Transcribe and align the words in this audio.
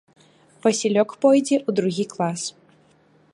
Васілёк 0.65 1.09
пойдзе 1.25 1.57
ў 1.67 1.81
другі 1.81 2.05
клас. 2.15 2.41